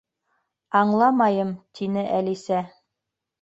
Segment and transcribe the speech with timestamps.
[0.79, 1.51] —Аңламайым!
[1.59, 2.65] —тине Әлисә.